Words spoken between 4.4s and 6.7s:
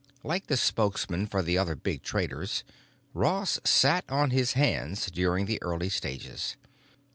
hands during the early stages.